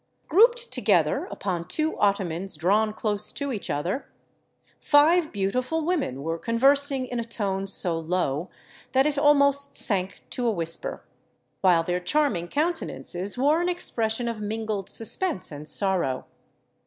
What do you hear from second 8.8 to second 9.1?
that